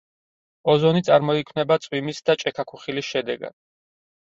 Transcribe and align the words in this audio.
ოზონი 0.73 1.03
წარმოიქმნება 1.11 1.79
წვიმის 1.85 2.25
და 2.31 2.41
ჭექა-ქუხილის 2.47 3.15
შედეგად. 3.15 3.61